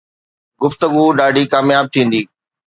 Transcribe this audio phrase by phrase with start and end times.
[0.61, 2.21] گفتگو ڏاڍي ڪامياب ٿيندي